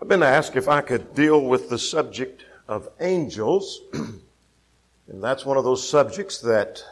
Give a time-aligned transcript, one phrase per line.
[0.00, 5.58] I've been asked if I could deal with the subject of angels, and that's one
[5.58, 6.82] of those subjects that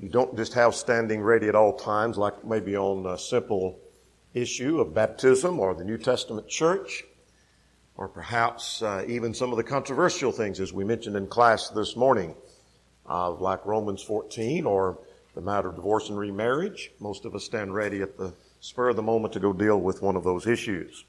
[0.00, 3.78] you don't just have standing ready at all times, like maybe on a simple
[4.34, 7.04] issue of baptism or the New Testament church,
[7.96, 11.94] or perhaps uh, even some of the controversial things, as we mentioned in class this
[11.94, 12.34] morning,
[13.08, 14.98] uh, like Romans 14 or
[15.36, 16.90] the matter of divorce and remarriage.
[16.98, 20.02] Most of us stand ready at the spur of the moment to go deal with
[20.02, 21.04] one of those issues.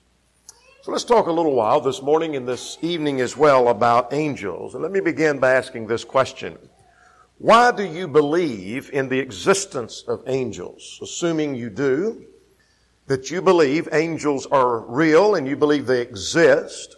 [0.83, 4.73] So let's talk a little while this morning and this evening as well about angels.
[4.73, 6.57] And let me begin by asking this question.
[7.37, 10.99] Why do you believe in the existence of angels?
[11.01, 12.25] Assuming you do,
[13.07, 16.97] that you believe angels are real and you believe they exist.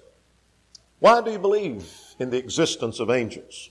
[0.98, 3.70] Why do you believe in the existence of angels?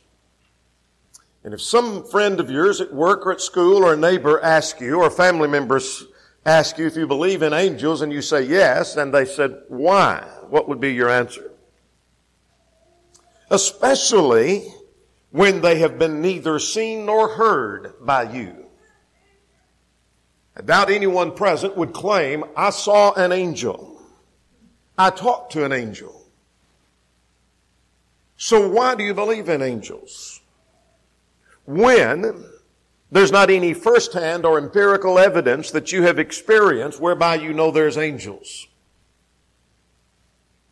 [1.42, 4.80] And if some friend of yours at work or at school or a neighbor asks
[4.80, 6.04] you, or family members
[6.46, 10.26] ask you if you believe in angels and you say yes, and they said, why?
[10.48, 11.50] What would be your answer?
[13.50, 14.66] Especially
[15.30, 18.66] when they have been neither seen nor heard by you.
[20.56, 24.00] I doubt anyone present would claim, I saw an angel.
[24.96, 26.22] I talked to an angel.
[28.36, 30.40] So why do you believe in angels?
[31.64, 32.44] When
[33.14, 37.96] there's not any firsthand or empirical evidence that you have experienced whereby you know there's
[37.96, 38.66] angels.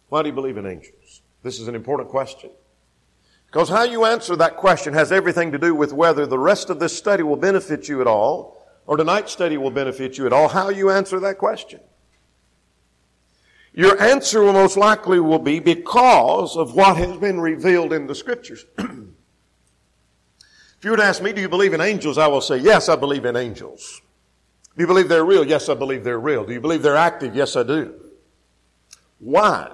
[0.09, 1.23] Why do you believe in angels?
[1.45, 2.51] This is an important question.
[3.47, 6.81] Because how you answer that question has everything to do with whether the rest of
[6.81, 10.49] this study will benefit you at all, or tonight's study will benefit you at all,
[10.49, 11.79] how you answer that question.
[13.73, 18.17] Your answer will most likely will be because of what has been revealed in the
[18.17, 18.67] scriptures.
[20.83, 22.19] If you were to ask me, do you believe in angels?
[22.19, 24.03] I will say, yes, I believe in angels.
[24.77, 25.47] Do you believe they're real?
[25.47, 26.45] Yes, I believe they're real.
[26.45, 27.37] Do you believe they're active?
[27.37, 27.95] Yes, I do.
[29.21, 29.71] Why?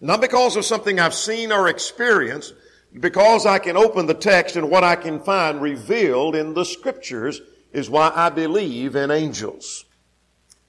[0.00, 2.54] Not because of something I've seen or experienced,
[2.98, 7.42] because I can open the text and what I can find revealed in the scriptures
[7.70, 9.84] is why I believe in angels.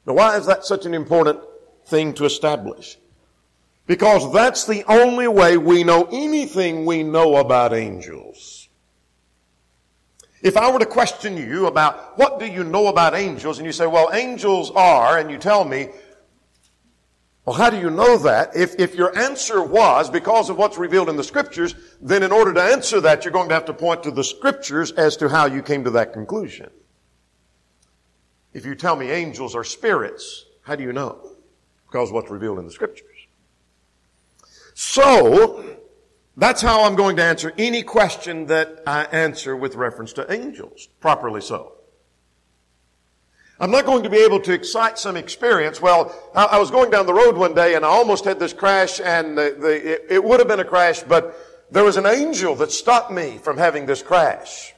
[0.05, 1.39] Now, why is that such an important
[1.85, 2.97] thing to establish?
[3.87, 8.60] Because that's the only way we know anything we know about angels.
[10.41, 13.71] If I were to question you about what do you know about angels, and you
[13.71, 15.89] say, well, angels are, and you tell me,
[17.45, 18.55] well, how do you know that?
[18.55, 22.53] If, if your answer was because of what's revealed in the scriptures, then in order
[22.53, 25.45] to answer that, you're going to have to point to the scriptures as to how
[25.45, 26.69] you came to that conclusion.
[28.53, 31.31] If you tell me angels are spirits, how do you know?
[31.87, 33.07] Because what's revealed in the scriptures.
[34.73, 35.77] So,
[36.37, 40.87] that's how I'm going to answer any question that I answer with reference to angels,
[40.99, 41.73] properly so.
[43.59, 45.79] I'm not going to be able to excite some experience.
[45.79, 48.99] Well, I, was going down the road one day and I almost had this crash
[48.99, 51.37] and the, the, it, it would have been a crash, but
[51.69, 54.73] there was an angel that stopped me from having this crash.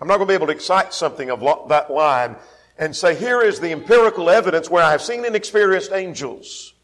[0.00, 2.34] I'm not going to be able to excite something of that line
[2.78, 6.74] and say, here is the empirical evidence where I have seen and experienced angels.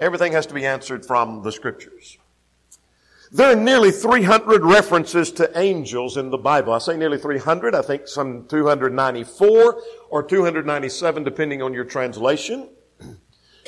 [0.00, 2.18] Everything has to be answered from the scriptures.
[3.34, 6.74] There are nearly 300 references to angels in the Bible.
[6.74, 7.74] I say nearly 300.
[7.74, 12.68] I think some 294 or 297 depending on your translation.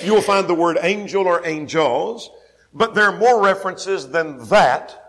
[0.05, 2.29] You will find the word angel or angels,
[2.75, 5.01] but there are more references than that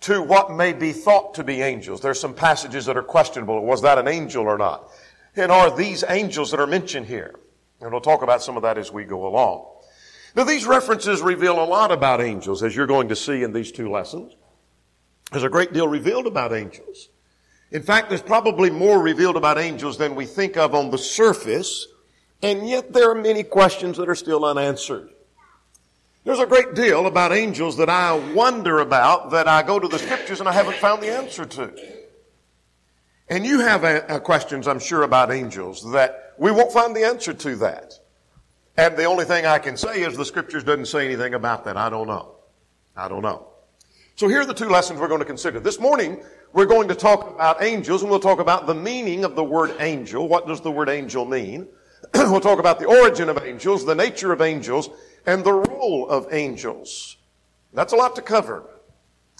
[0.00, 2.02] to what may be thought to be angels.
[2.02, 3.64] There are some passages that are questionable.
[3.64, 4.90] Was that an angel or not?
[5.36, 7.34] And are these angels that are mentioned here?
[7.80, 9.71] And we'll talk about some of that as we go along.
[10.34, 13.70] Now, these references reveal a lot about angels, as you're going to see in these
[13.70, 14.34] two lessons.
[15.30, 17.08] There's a great deal revealed about angels.
[17.70, 21.86] In fact, there's probably more revealed about angels than we think of on the surface,
[22.42, 25.10] and yet there are many questions that are still unanswered.
[26.24, 29.98] There's a great deal about angels that I wonder about that I go to the
[29.98, 31.74] scriptures and I haven't found the answer to.
[33.28, 37.04] And you have a, a questions, I'm sure, about angels that we won't find the
[37.04, 37.94] answer to that.
[38.76, 41.76] And the only thing I can say is the scriptures doesn't say anything about that.
[41.76, 42.36] I don't know.
[42.96, 43.48] I don't know.
[44.16, 45.60] So here are the two lessons we're going to consider.
[45.60, 49.36] This morning, we're going to talk about angels and we'll talk about the meaning of
[49.36, 50.28] the word angel.
[50.28, 51.68] What does the word angel mean?
[52.14, 54.90] we'll talk about the origin of angels, the nature of angels,
[55.26, 57.16] and the role of angels.
[57.72, 58.68] That's a lot to cover.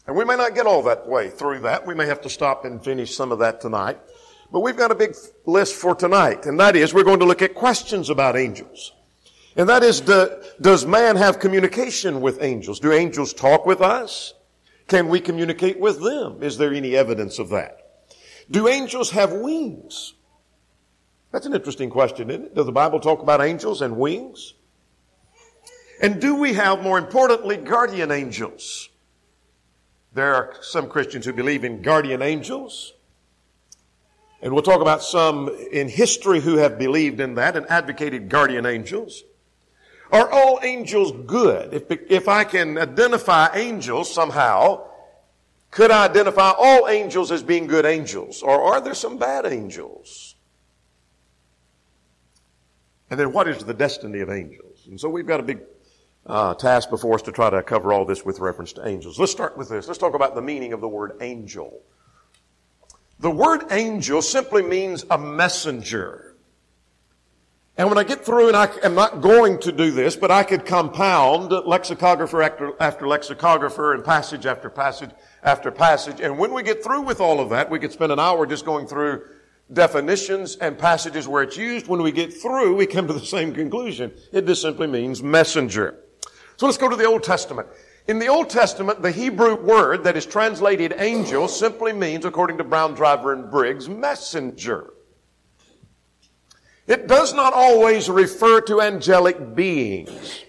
[0.06, 1.87] And we may not get all that way through that.
[1.87, 3.99] We may have to stop and finish some of that tonight.
[4.51, 5.15] But we've got a big
[5.47, 8.93] list for tonight, and that is we're going to look at questions about angels.
[9.57, 12.81] And that is, do, does man have communication with angels?
[12.81, 14.35] Do angels talk with us?
[14.89, 16.43] Can we communicate with them?
[16.43, 17.79] Is there any evidence of that?
[18.51, 20.15] Do angels have wings?
[21.31, 22.55] That's an interesting question, isn't it?
[22.55, 24.55] Does the Bible talk about angels and wings?
[26.03, 28.89] And do we have, more importantly, guardian angels?
[30.15, 32.93] There are some Christians who believe in guardian angels.
[34.43, 38.67] And we'll talk about some in history who have believed in that and advocated guardian
[38.67, 39.23] angels.
[40.12, 41.73] Are all angels good?
[41.73, 44.87] If, if I can identify angels somehow,
[45.70, 48.43] could I identify all angels as being good angels?
[48.43, 50.37] Or are there some bad angels?
[53.09, 54.87] And then what is the destiny of angels?
[54.87, 55.61] And so we've got a big
[56.26, 59.19] uh, task before us to try to cover all this with reference to angels.
[59.19, 59.87] Let's start with this.
[59.87, 61.82] Let's talk about the meaning of the word angel.
[63.19, 66.31] The word angel simply means a messenger.
[67.79, 70.43] And when I get through, and I am not going to do this, but I
[70.43, 75.11] could compound lexicographer after, after lexicographer and passage after passage
[75.43, 76.21] after passage.
[76.21, 78.67] And when we get through with all of that, we could spend an hour just
[78.67, 79.23] going through
[79.73, 81.89] definitions and passages where it's used.
[81.89, 84.13] When we get through, we come to the same conclusion.
[84.33, 85.99] It just simply means messenger.
[86.59, 87.69] So let's go to the Old Testament.
[88.07, 92.65] In the Old Testament, the Hebrew word that is translated angel simply means, according to
[92.65, 94.93] Brown, Driver, and Briggs, messenger.
[96.87, 100.44] It does not always refer to angelic beings.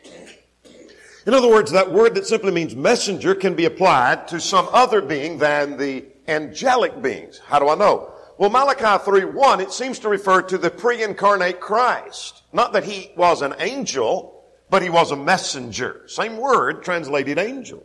[1.26, 5.02] In other words, that word that simply means messenger can be applied to some other
[5.02, 7.40] being than the angelic beings.
[7.46, 8.12] How do I know?
[8.38, 12.42] Well, Malachi 3:1, it seems to refer to the pre-incarnate Christ.
[12.52, 16.02] Not that he was an angel, but he was a messenger.
[16.08, 17.84] Same word translated angel.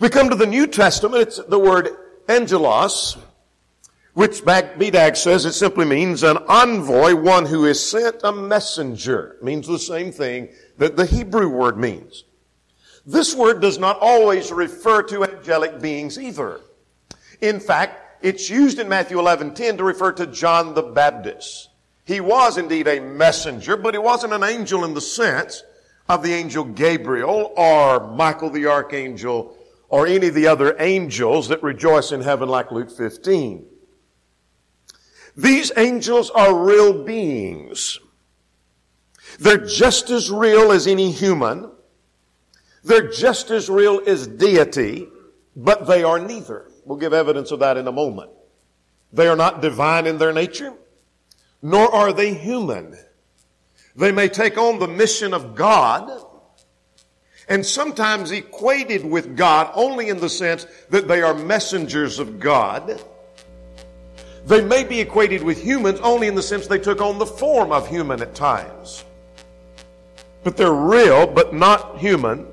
[0.00, 1.90] We come to the New Testament, it's the word
[2.28, 3.16] angelos,
[4.16, 9.36] which BDAG says it simply means an envoy, one who is sent, a messenger.
[9.38, 10.48] It means the same thing
[10.78, 12.24] that the Hebrew word means.
[13.04, 16.62] This word does not always refer to angelic beings either.
[17.42, 21.68] In fact, it's used in Matthew 11:10 to refer to John the Baptist.
[22.06, 25.62] He was indeed a messenger, but he wasn't an angel in the sense
[26.08, 29.58] of the angel Gabriel or Michael the archangel
[29.90, 33.66] or any of the other angels that rejoice in heaven like Luke 15.
[35.36, 37.98] These angels are real beings.
[39.38, 41.70] They're just as real as any human.
[42.82, 45.08] They're just as real as deity,
[45.54, 46.70] but they are neither.
[46.84, 48.30] We'll give evidence of that in a moment.
[49.12, 50.72] They are not divine in their nature,
[51.60, 52.96] nor are they human.
[53.94, 56.10] They may take on the mission of God,
[57.48, 63.02] and sometimes equated with God only in the sense that they are messengers of God
[64.46, 67.72] they may be equated with humans only in the sense they took on the form
[67.72, 69.04] of human at times.
[70.44, 72.46] But they're real, but not human,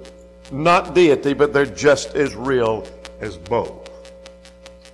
[0.52, 2.88] not deity, but they're just as real
[3.22, 3.92] as both.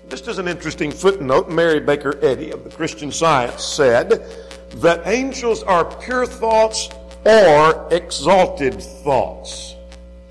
[0.09, 4.25] Just as an interesting footnote, Mary Baker Eddy of the Christian Science said
[4.75, 6.89] that angels are pure thoughts
[7.25, 9.75] or exalted thoughts.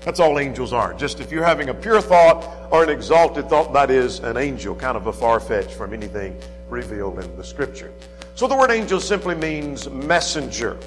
[0.01, 0.93] That's all angels are.
[0.93, 4.75] Just if you're having a pure thought or an exalted thought, that is an angel,
[4.75, 6.39] kind of a far fetch from anything
[6.69, 7.91] revealed in the scripture.
[8.35, 10.77] So the word angel simply means messenger.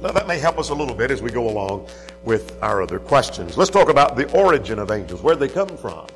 [0.00, 1.88] Now that may help us a little bit as we go along
[2.24, 3.56] with our other questions.
[3.56, 6.06] Let's talk about the origin of angels, where they come from.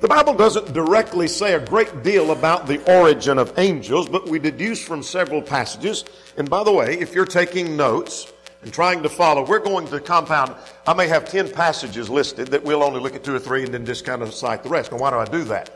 [0.00, 4.38] The Bible doesn't directly say a great deal about the origin of angels, but we
[4.38, 6.04] deduce from several passages.
[6.36, 8.30] And by the way, if you're taking notes
[8.62, 10.56] and trying to follow, we're going to compound.
[10.86, 13.72] I may have 10 passages listed that we'll only look at two or three and
[13.72, 14.92] then just kind of cite the rest.
[14.92, 15.70] Now, why do I do that?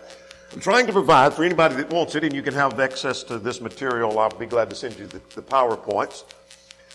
[0.53, 3.39] I'm trying to provide for anybody that wants it, and you can have access to
[3.39, 4.19] this material.
[4.19, 6.25] I'll be glad to send you the, the PowerPoints.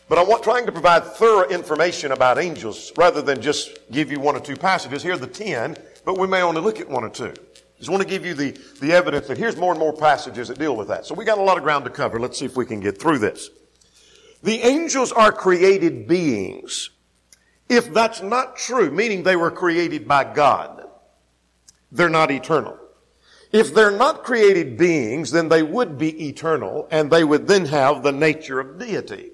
[0.10, 4.36] But I'm trying to provide thorough information about angels rather than just give you one
[4.36, 5.04] or two passages.
[5.04, 7.34] Here are the ten, but we may only look at one or two.
[7.78, 10.58] Just want to give you the, the evidence that here's more and more passages that
[10.58, 11.06] deal with that.
[11.06, 12.20] So we got a lot of ground to cover.
[12.20, 13.50] Let's see if we can get through this.
[14.42, 16.90] The angels are created beings.
[17.70, 20.86] If that's not true, meaning they were created by God,
[21.92, 22.78] they're not eternal.
[23.54, 28.02] If they're not created beings, then they would be eternal and they would then have
[28.02, 29.30] the nature of deity.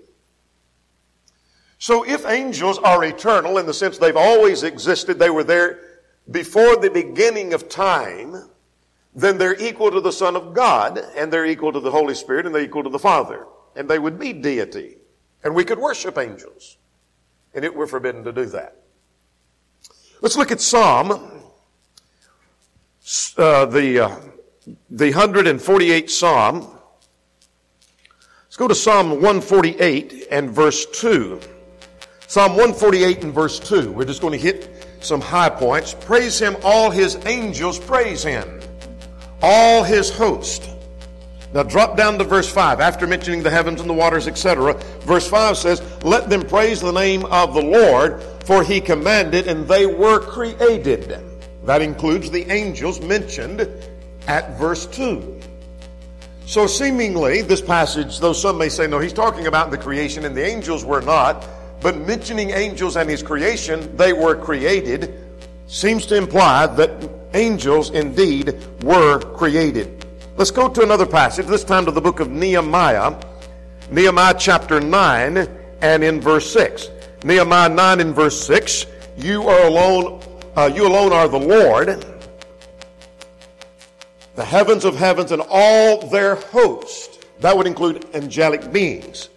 [1.78, 5.80] So if angels are eternal in the sense they've always existed, they were there
[6.30, 8.50] before the beginning of time,
[9.16, 12.46] then they're equal to the Son of God and they're equal to the Holy Spirit
[12.46, 13.48] and they're equal to the Father.
[13.78, 14.98] And they would be deity.
[15.46, 16.78] And we could worship angels.
[17.54, 18.76] And it were forbidden to do that.
[20.22, 21.39] Let's look at Psalm
[23.38, 24.16] uh, the, uh,
[24.92, 26.68] the 148th Psalm.
[28.44, 31.40] Let's go to Psalm 148 and verse 2.
[32.28, 33.92] Psalm 148 and verse 2.
[33.92, 35.96] We're just going to hit some high points.
[35.96, 38.60] Praise him, all his angels praise him.
[39.42, 40.70] All his host.
[41.52, 42.80] Now drop down to verse 5.
[42.80, 46.92] After mentioning the heavens and the waters, etc., verse 5 says, Let them praise the
[46.92, 51.29] name of the Lord, for he commanded, and they were created.
[51.64, 53.68] That includes the angels mentioned
[54.28, 55.40] at verse 2.
[56.46, 60.36] So seemingly, this passage, though some may say, no, he's talking about the creation and
[60.36, 61.48] the angels were not,
[61.82, 65.14] but mentioning angels and his creation, they were created,
[65.68, 70.06] seems to imply that angels indeed were created.
[70.38, 73.16] Let's go to another passage, this time to the book of Nehemiah,
[73.92, 75.48] Nehemiah chapter 9
[75.82, 76.90] and in verse 6.
[77.24, 78.86] Nehemiah 9 and verse 6,
[79.18, 80.22] you are alone,
[80.56, 82.06] uh, you alone are the Lord,
[84.36, 87.26] the heavens of heavens and all their host.
[87.40, 89.30] That would include angelic beings.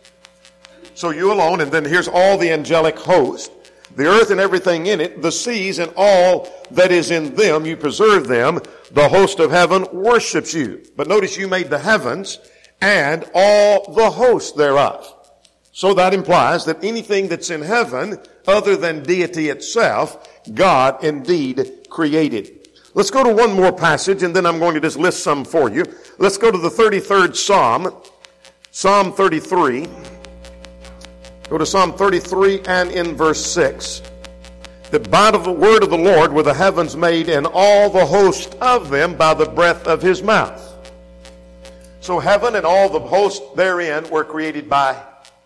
[0.94, 3.50] So you alone, and then here's all the angelic host.
[3.96, 7.76] The earth and everything in it, the seas and all that is in them, you
[7.76, 8.60] preserve them.
[8.90, 10.82] The host of heaven worships you.
[10.96, 12.38] But notice you made the heavens
[12.80, 15.21] and all the host thereof.
[15.72, 22.68] So that implies that anything that's in heaven, other than deity itself, God indeed created.
[22.94, 25.70] Let's go to one more passage and then I'm going to just list some for
[25.70, 25.84] you.
[26.18, 27.94] Let's go to the 33rd Psalm,
[28.70, 29.88] Psalm 33.
[31.48, 34.02] Go to Psalm 33 and in verse 6.
[34.90, 38.54] That by the word of the Lord were the heavens made and all the host
[38.56, 40.68] of them by the breath of his mouth.
[42.00, 45.02] So heaven and all the host therein were created by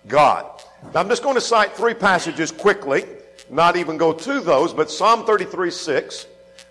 [0.08, 0.62] God.
[0.94, 3.04] Now I'm just going to cite three passages quickly,
[3.50, 6.26] not even go to those, but Psalm 33 6.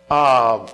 [0.09, 0.67] Uh,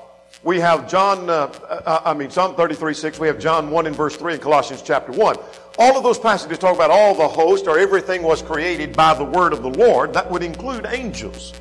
[0.44, 3.20] we have John, uh, uh, I mean, Psalm 33, 6.
[3.20, 5.38] We have John 1 in verse 3 and Colossians chapter 1.
[5.78, 9.24] All of those passages talk about all the host or everything was created by the
[9.24, 10.14] word of the Lord.
[10.14, 11.54] That would include angels.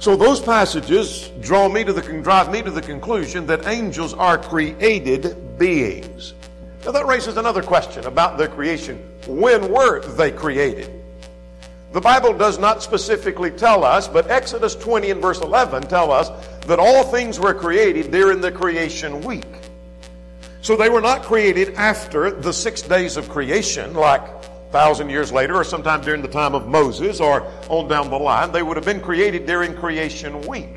[0.00, 4.36] So those passages draw me to the, drive me to the conclusion that angels are
[4.36, 6.34] created beings.
[6.84, 9.09] Now that raises another question about their creation.
[9.36, 10.90] When were they created?
[11.92, 16.30] The Bible does not specifically tell us, but Exodus 20 and verse 11 tell us
[16.66, 19.44] that all things were created during the creation week.
[20.62, 24.22] So they were not created after the six days of creation, like
[24.70, 28.52] thousand years later, or sometime during the time of Moses, or on down the line.
[28.52, 30.68] They would have been created during creation week.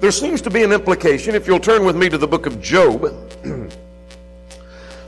[0.00, 2.60] There seems to be an implication, if you'll turn with me to the book of
[2.60, 3.02] Job.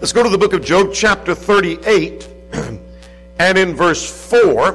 [0.00, 2.26] Let's go to the book of Job, chapter 38,
[3.40, 4.68] and in verse 4.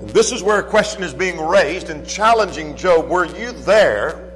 [0.00, 3.08] And this is where a question is being raised and challenging Job.
[3.08, 4.30] Were you there?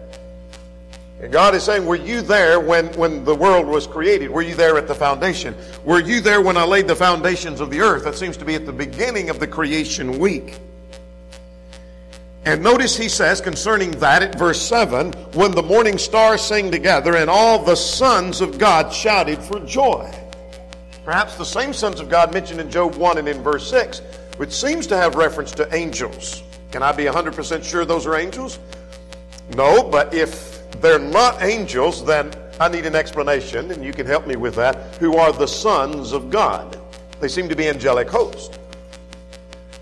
[1.20, 4.28] And God is saying, Were you there when, when the world was created?
[4.28, 5.54] Were you there at the foundation?
[5.84, 8.02] Were you there when I laid the foundations of the earth?
[8.02, 10.58] That seems to be at the beginning of the creation week.
[12.44, 17.14] And notice he says concerning that at verse 7 when the morning stars sang together
[17.16, 20.12] and all the sons of God shouted for joy.
[21.10, 23.98] Perhaps the same sons of God mentioned in Job 1 and in verse 6
[24.36, 26.44] which seems to have reference to angels.
[26.70, 28.60] Can I be 100% sure those are angels?
[29.56, 34.28] No, but if they're not angels, then I need an explanation, and you can help
[34.28, 34.76] me with that.
[35.00, 36.78] Who are the sons of God?
[37.18, 38.56] They seem to be angelic hosts.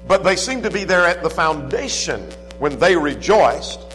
[0.06, 2.22] But they seem to be there at the foundation
[2.58, 3.87] when they rejoiced.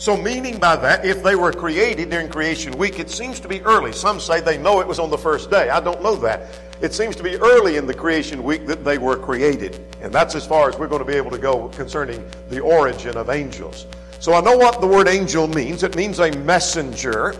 [0.00, 3.60] So, meaning by that, if they were created during creation week, it seems to be
[3.60, 3.92] early.
[3.92, 5.68] Some say they know it was on the first day.
[5.68, 6.58] I don't know that.
[6.80, 9.78] It seems to be early in the creation week that they were created.
[10.00, 13.14] And that's as far as we're going to be able to go concerning the origin
[13.18, 13.86] of angels.
[14.20, 15.82] So I know what the word angel means.
[15.82, 17.32] It means a messenger.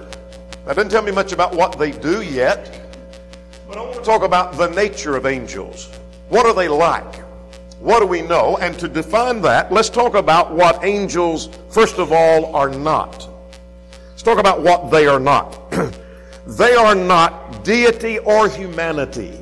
[0.67, 2.79] That doesn't tell me much about what they do yet.
[3.69, 5.89] But I want to talk about the nature of angels.
[6.29, 7.25] What are they like?
[7.81, 8.59] What do we know?
[8.59, 13.27] And to define that, let's talk about what angels, first of all, are not.
[14.11, 15.59] Let's talk about what they are not.
[16.47, 19.39] they are not deity or humanity.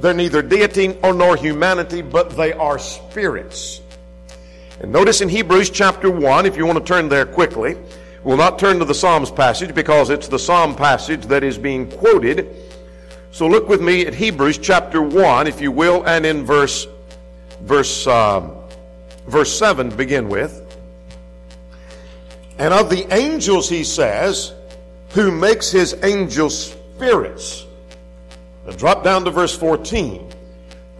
[0.00, 3.82] They're neither deity or nor humanity, but they are spirits.
[4.80, 7.76] And notice in Hebrews chapter 1, if you want to turn there quickly,
[8.24, 11.88] we'll not turn to the Psalms passage because it's the Psalm passage that is being
[11.88, 12.48] quoted.
[13.30, 16.88] So look with me at Hebrews chapter 1, if you will, and in verse,
[17.60, 18.52] verse, um,
[19.26, 20.64] verse 7 to begin with.
[22.58, 24.52] And of the angels, he says,
[25.10, 27.64] who makes his angels spirits
[28.68, 30.30] now drop down to verse 14.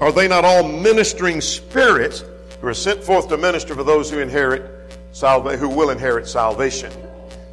[0.00, 2.24] Are they not all ministering spirits
[2.60, 6.90] who are sent forth to minister for those who inherit salvation, who will inherit salvation?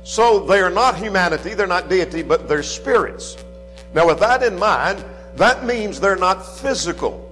[0.03, 3.35] So they are not humanity, they're not deity, but they're spirits.
[3.93, 5.03] Now with that in mind,
[5.35, 7.24] that means they're not physical.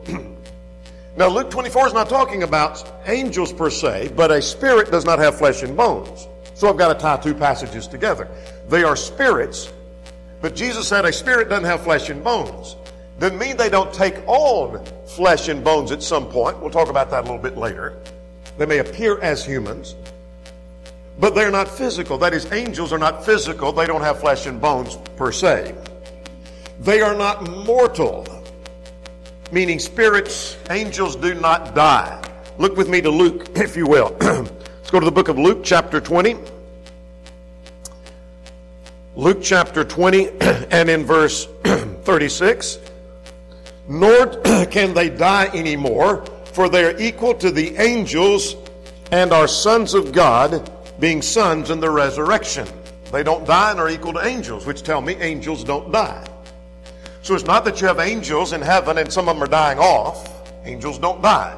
[1.18, 5.20] Now Luke 24 is not talking about angels per se, but a spirit does not
[5.20, 6.28] have flesh and bones.
[6.56, 8.28] So I've got to tie two passages together.
[8.70, 9.72] They are spirits
[10.42, 12.76] But Jesus said a spirit doesn't have flesh and bones.
[13.20, 16.60] Doesn't mean they don't take on flesh and bones at some point.
[16.60, 17.98] We'll talk about that a little bit later.
[18.58, 19.96] They may appear as humans,
[21.20, 22.18] but they're not physical.
[22.18, 23.72] That is, angels are not physical.
[23.72, 25.76] They don't have flesh and bones per se.
[26.82, 28.26] They are not mortal,
[29.54, 32.20] meaning spirits, angels do not die.
[32.58, 34.18] Look with me to Luke, if you will.
[34.20, 36.36] Let's go to the book of Luke, chapter 20.
[39.16, 40.30] Luke chapter 20
[40.72, 42.80] and in verse 36.
[43.88, 44.28] Nor
[44.72, 48.56] can they die anymore, for they are equal to the angels
[49.12, 52.68] and are sons of God, being sons in the resurrection.
[53.12, 56.26] They don't die and are equal to angels, which tell me angels don't die.
[57.24, 59.80] So it's not that you have angels in heaven and some of them are dying
[59.80, 60.30] off.
[60.66, 61.58] Angels don't die.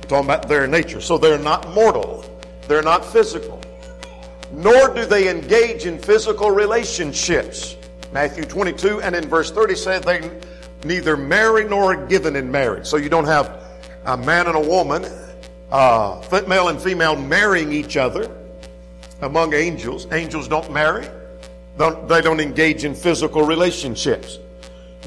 [0.00, 1.00] We're talking about their nature.
[1.00, 2.24] So they're not mortal.
[2.68, 3.60] They're not physical
[4.52, 7.76] nor do they engage in physical relationships.
[8.12, 10.30] Matthew 22 and in verse 30 said they
[10.84, 12.86] neither marry nor are given in marriage.
[12.86, 13.62] So you don't have
[14.06, 15.04] a man and a woman,
[15.70, 18.30] uh, male and female marrying each other
[19.20, 20.06] among angels.
[20.12, 21.06] Angels don't marry.
[21.76, 24.38] They don't engage in physical relationships.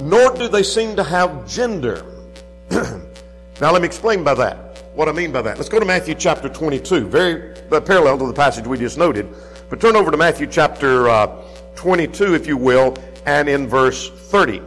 [0.01, 2.05] Nor do they seem to have gender.
[2.71, 5.57] now let me explain by that what I mean by that.
[5.57, 9.27] Let's go to Matthew chapter 22, very uh, parallel to the passage we just noted.
[9.69, 11.43] But turn over to Matthew chapter uh,
[11.75, 12.95] 22, if you will,
[13.25, 14.61] and in verse 30.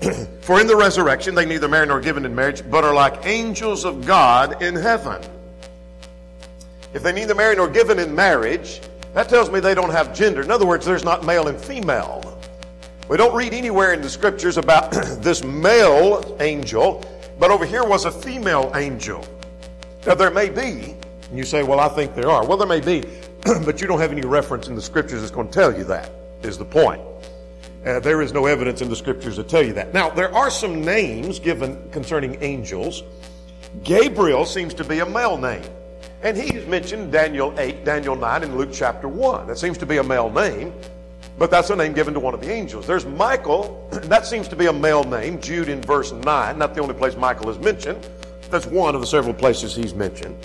[0.40, 3.84] For in the resurrection they neither marry nor given in marriage, but are like angels
[3.84, 5.22] of God in heaven.
[6.92, 8.80] If they neither marry nor given in marriage,
[9.14, 10.42] that tells me they don't have gender.
[10.42, 12.39] In other words, there's not male and female.
[13.10, 17.04] We don't read anywhere in the scriptures about this male angel
[17.40, 19.24] but over here was a female angel.
[20.06, 20.94] Now, there may be,
[21.30, 22.46] and you say, well, I think there are.
[22.46, 23.02] Well, there may be,
[23.64, 26.10] but you don't have any reference in the scriptures that's going to tell you that,
[26.42, 27.00] is the point.
[27.86, 29.94] Uh, there is no evidence in the scriptures to tell you that.
[29.94, 33.02] Now, there are some names given concerning angels.
[33.84, 35.64] Gabriel seems to be a male name.
[36.22, 39.46] And he is mentioned Daniel 8, Daniel 9, and Luke chapter 1.
[39.46, 40.74] That seems to be a male name.
[41.40, 42.86] But that's a name given to one of the angels.
[42.86, 43.88] There's Michael.
[44.10, 45.40] That seems to be a male name.
[45.40, 46.58] Jude in verse 9.
[46.58, 48.06] Not the only place Michael is mentioned.
[48.50, 50.36] That's one of the several places he's mentioned.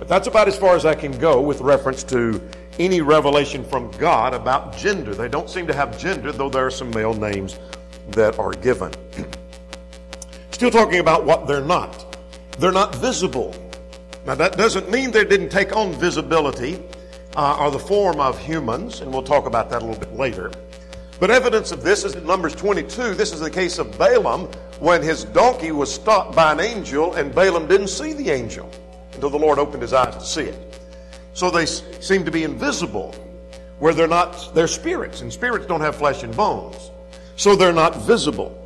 [0.00, 2.42] But that's about as far as I can go with reference to
[2.80, 5.14] any revelation from God about gender.
[5.14, 7.56] They don't seem to have gender, though there are some male names
[8.08, 8.92] that are given.
[10.50, 12.16] Still talking about what they're not.
[12.58, 13.54] They're not visible.
[14.26, 16.82] Now, that doesn't mean they didn't take on visibility
[17.36, 20.50] uh, are the form of humans, and we'll talk about that a little bit later.
[21.20, 23.14] But evidence of this is in Numbers 22.
[23.14, 24.46] This is the case of Balaam
[24.78, 28.70] when his donkey was stopped by an angel, and Balaam didn't see the angel
[29.12, 30.80] until the Lord opened his eyes to see it.
[31.34, 33.14] So they seem to be invisible,
[33.78, 36.90] where they're not, they're spirits, and spirits don't have flesh and bones.
[37.36, 38.56] So they're not visible.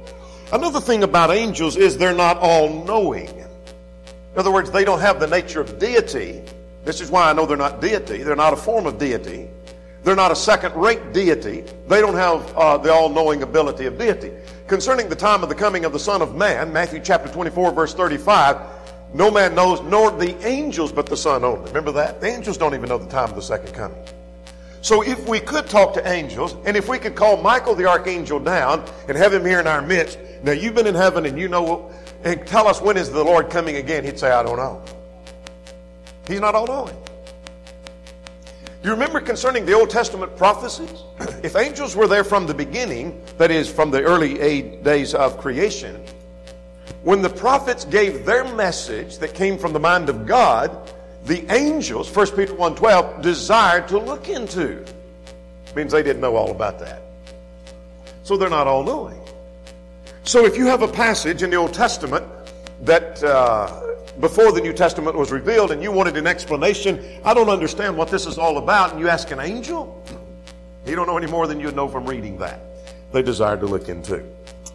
[0.53, 3.29] Another thing about angels is they're not all knowing.
[3.29, 6.43] In other words, they don't have the nature of deity,
[6.85, 8.23] this is why I know they're not deity.
[8.23, 9.49] They're not a form of deity.
[10.03, 11.65] They're not a second rate deity.
[11.89, 14.33] They don't have uh, the all knowing ability of deity.
[14.67, 17.95] Concerning the time of the coming of the Son of Man, Matthew chapter 24, verse
[17.95, 18.59] 35,
[19.15, 21.65] no man knows, nor the angels, but the Son only.
[21.69, 22.21] Remember that?
[22.21, 23.97] The angels don't even know the time of the second coming.
[24.83, 28.39] So if we could talk to angels, and if we could call Michael the archangel
[28.39, 31.49] down and have him here in our midst, now you've been in heaven and you
[31.49, 31.91] know,
[32.25, 34.83] and tell us when is the Lord coming again, he'd say, I don't know.
[36.27, 36.97] He's not all knowing.
[38.83, 41.03] You remember concerning the Old Testament prophecies?
[41.43, 44.35] if angels were there from the beginning, that is, from the early
[44.83, 46.03] days of creation,
[47.03, 50.93] when the prophets gave their message that came from the mind of God,
[51.25, 54.85] the angels, 1 Peter 1.12, desired to look into.
[55.75, 57.03] Means they didn't know all about that.
[58.23, 59.21] So they're not all knowing.
[60.25, 62.27] So if you have a passage in the Old Testament
[62.83, 67.49] that uh, before the New Testament was revealed and you wanted an explanation, I don't
[67.49, 70.03] understand what this is all about, and you ask an angel?
[70.85, 72.61] He don't know any more than you know from reading that.
[73.13, 74.23] They desired to look into.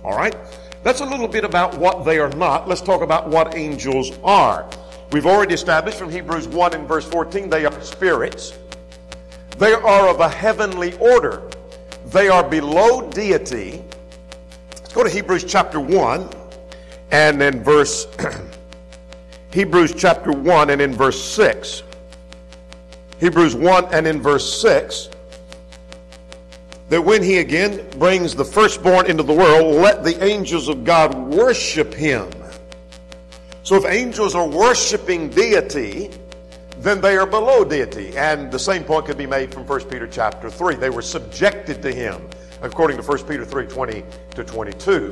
[0.04, 0.36] All right?
[0.84, 2.68] That's a little bit about what they are not.
[2.68, 4.70] Let's talk about what angels are.
[5.12, 8.58] We've already established from Hebrews 1 and verse 14 they are spirits.
[9.58, 11.50] They are of a heavenly order.
[12.08, 13.84] They are below deity.
[14.72, 16.30] Let's go to Hebrews chapter 1
[17.12, 18.08] and then verse
[19.52, 21.84] Hebrews chapter 1 and in verse 6.
[23.20, 25.10] Hebrews 1 and in verse 6
[26.90, 31.16] that when he again brings the firstborn into the world, let the angels of God
[31.16, 32.30] worship him.
[33.64, 36.10] So if angels are worshiping deity,
[36.78, 38.18] then they are below deity.
[38.18, 40.76] And the same point could be made from 1 Peter chapter 3.
[40.76, 42.28] They were subjected to him.
[42.62, 44.04] according to 1 Peter 3 20
[44.36, 45.12] to 22.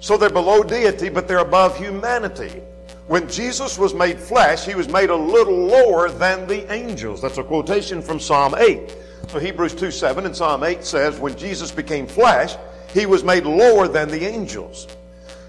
[0.00, 2.62] So they're below deity, but they're above humanity.
[3.06, 7.22] When Jesus was made flesh, he was made a little lower than the angels.
[7.22, 8.96] That's a quotation from Psalm 8.
[9.28, 12.56] So Hebrews 2 7 and Psalm 8 says, when Jesus became flesh,
[12.92, 14.88] he was made lower than the angels.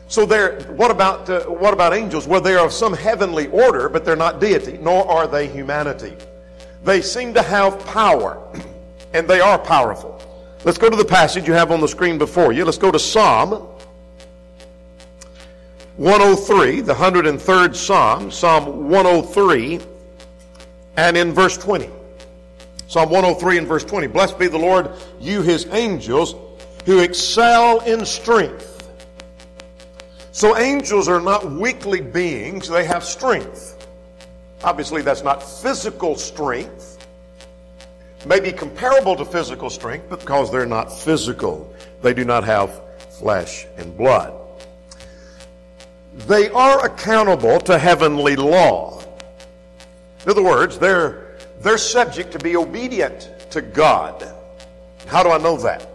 [0.07, 2.27] So there, what about uh, what about angels?
[2.27, 6.15] Well, they are of some heavenly order, but they're not deity, nor are they humanity.
[6.83, 8.41] They seem to have power,
[9.13, 10.21] and they are powerful.
[10.63, 12.63] Let's go to the passage you have on the screen before you.
[12.63, 13.67] Let's go to Psalm
[15.97, 19.79] 103, the 103rd Psalm, Psalm 103,
[20.95, 21.89] and in verse 20.
[22.87, 24.05] Psalm 103 and verse 20.
[24.05, 26.35] Blessed be the Lord, you his angels,
[26.85, 28.87] who excel in strength.
[30.31, 33.87] So angels are not weakly beings, they have strength.
[34.63, 37.07] Obviously, that's not physical strength.
[38.27, 43.97] Maybe comparable to physical strength, because they're not physical, they do not have flesh and
[43.97, 44.46] blood
[46.25, 49.01] they are accountable to heavenly law.
[50.25, 54.33] In other words, they're, they're subject to be obedient to God.
[55.05, 55.87] How do I know that?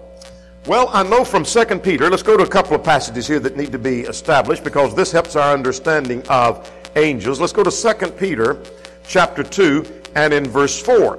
[0.66, 3.56] Well, I know from 2 Peter, let's go to a couple of passages here that
[3.56, 7.40] need to be established because this helps our understanding of angels.
[7.40, 8.58] Let's go to 2 Peter
[9.04, 11.18] chapter 2 and in verse 4.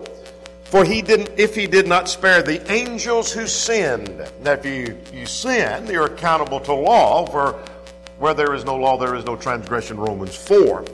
[0.63, 4.27] For he didn't, if he did not spare the angels who sinned.
[4.41, 7.61] Now, if you, you sin, you're accountable to law for
[8.23, 10.86] where there is no law, there is no transgression, Romans 4.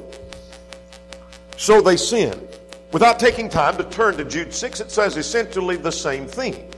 [1.58, 2.48] So they sin.
[2.92, 6.74] Without taking time to turn to Jude 6, it says essentially the same thing.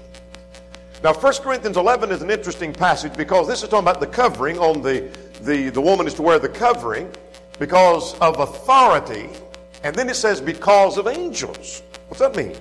[1.05, 4.59] Now, 1 Corinthians 11 is an interesting passage because this is talking about the covering
[4.59, 5.09] on the,
[5.41, 7.09] the, the woman is to wear the covering
[7.57, 9.29] because of authority.
[9.85, 11.81] And then it says because of angels.
[12.09, 12.57] What's that mean?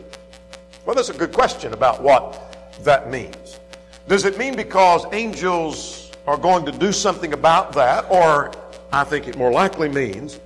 [0.87, 3.59] Well, that's a good question about what that means.
[4.07, 8.53] Does it mean because angels are going to do something about that, or
[8.93, 10.39] I think it more likely means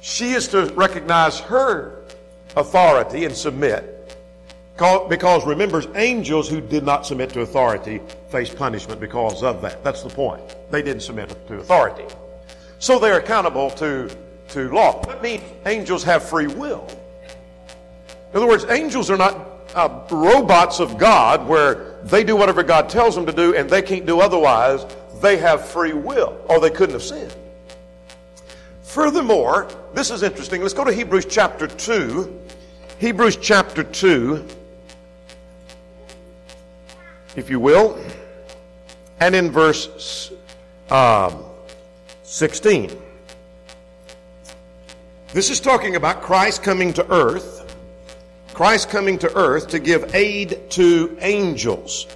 [0.00, 2.04] she is to recognize her
[2.54, 3.92] authority and submit.
[4.76, 9.82] Because remember, angels who did not submit to authority face punishment because of that.
[9.82, 10.42] That's the point.
[10.70, 12.04] They didn't submit to authority.
[12.78, 14.08] So they're accountable to,
[14.50, 15.02] to law.
[15.06, 16.86] That means angels have free will.
[18.30, 22.88] In other words, angels are not uh, robots of God where they do whatever God
[22.88, 24.84] tells them to do and they can't do otherwise
[25.20, 27.34] they have free will, or they couldn't have sinned.
[28.82, 30.62] Furthermore, this is interesting.
[30.62, 32.40] Let's go to Hebrews chapter 2.
[32.98, 34.46] Hebrews chapter 2,
[37.36, 38.02] if you will,
[39.20, 40.32] and in verse
[40.90, 41.44] um,
[42.22, 42.90] 16.
[45.34, 47.76] This is talking about Christ coming to earth,
[48.54, 52.06] Christ coming to earth to give aid to angels.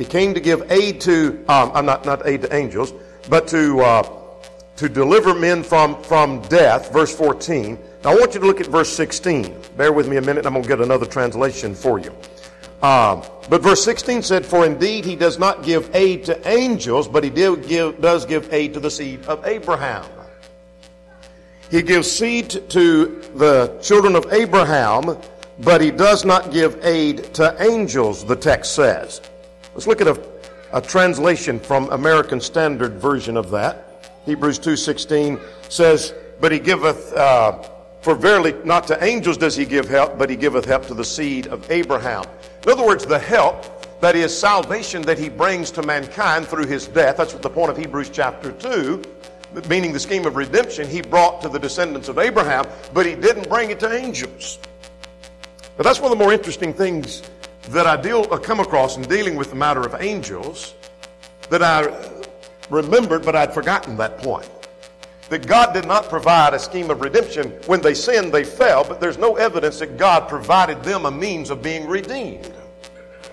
[0.00, 2.94] He came to give aid to, um, not, not aid to angels,
[3.28, 4.02] but to, uh,
[4.76, 7.78] to deliver men from, from death, verse 14.
[8.02, 9.54] Now I want you to look at verse 16.
[9.76, 12.12] Bear with me a minute, I'm going to get another translation for you.
[12.82, 17.22] Um, but verse 16 said, For indeed he does not give aid to angels, but
[17.22, 20.06] he give, does give aid to the seed of Abraham.
[21.70, 25.18] He gives seed to the children of Abraham,
[25.58, 29.20] but he does not give aid to angels, the text says.
[29.74, 30.20] Let's look at a,
[30.72, 33.86] a translation from American Standard Version of that.
[34.26, 37.62] Hebrews 2.16 says, But he giveth, uh,
[38.02, 41.04] for verily not to angels does he give help, but he giveth help to the
[41.04, 42.24] seed of Abraham.
[42.64, 46.88] In other words, the help, that is salvation that he brings to mankind through his
[46.88, 49.02] death, that's what the point of Hebrews chapter 2,
[49.68, 53.48] meaning the scheme of redemption, he brought to the descendants of Abraham, but he didn't
[53.48, 54.58] bring it to angels.
[55.76, 57.22] But that's one of the more interesting things
[57.70, 60.74] that I deal, uh, come across in dealing with the matter of angels
[61.50, 62.10] that I
[62.68, 64.48] remembered, but I'd forgotten that point.
[65.28, 67.50] That God did not provide a scheme of redemption.
[67.66, 71.50] When they sinned, they fell, but there's no evidence that God provided them a means
[71.50, 72.52] of being redeemed.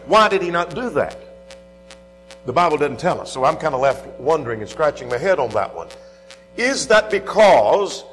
[0.06, 1.18] Why did He not do that?
[2.46, 5.40] The Bible doesn't tell us, so I'm kind of left wondering and scratching my head
[5.40, 5.88] on that one.
[6.56, 8.04] Is that because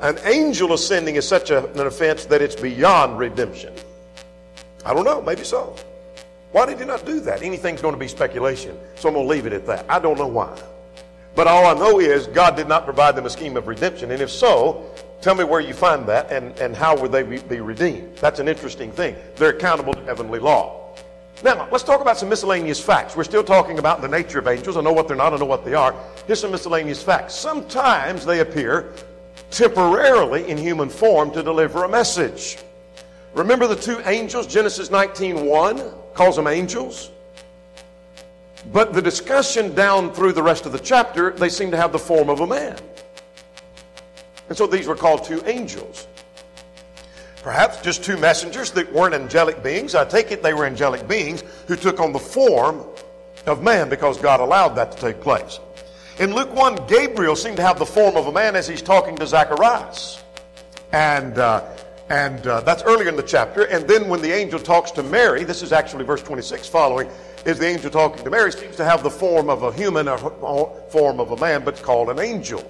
[0.00, 3.74] an angel ascending is such a, an offense that it's beyond redemption?
[4.84, 5.76] I don't know, maybe so.
[6.52, 7.42] Why did he not do that?
[7.42, 9.86] Anything's going to be speculation, so I'm going to leave it at that.
[9.88, 10.56] I don't know why.
[11.34, 14.12] But all I know is God did not provide them a scheme of redemption.
[14.12, 14.88] And if so,
[15.20, 18.16] tell me where you find that and, and how would they be redeemed?
[18.18, 19.16] That's an interesting thing.
[19.36, 20.96] They're accountable to heavenly law.
[21.42, 23.16] Now, let's talk about some miscellaneous facts.
[23.16, 24.76] We're still talking about the nature of angels.
[24.76, 25.94] I know what they're not, I know what they are.
[26.26, 27.34] Here's some miscellaneous facts.
[27.34, 28.92] Sometimes they appear
[29.50, 32.58] temporarily in human form to deliver a message.
[33.34, 37.10] Remember the two angels, Genesis 19 1 calls them angels.
[38.72, 41.98] But the discussion down through the rest of the chapter, they seem to have the
[41.98, 42.78] form of a man.
[44.48, 46.06] And so these were called two angels.
[47.42, 49.94] Perhaps just two messengers that weren't angelic beings.
[49.94, 52.82] I take it they were angelic beings who took on the form
[53.46, 55.60] of man because God allowed that to take place.
[56.18, 59.16] In Luke 1, Gabriel seemed to have the form of a man as he's talking
[59.16, 60.22] to Zacharias.
[60.92, 61.64] And, uh,
[62.10, 63.64] and uh, that's earlier in the chapter.
[63.64, 67.08] And then when the angel talks to Mary, this is actually verse 26 following,
[67.46, 70.82] is the angel talking to Mary, seems to have the form of a human or
[70.90, 72.62] form of a man, but called an angel.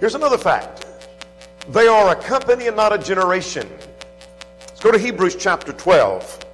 [0.00, 0.86] Here's another fact
[1.70, 3.68] they are a company and not a generation.
[4.60, 6.46] Let's go to Hebrews chapter 12.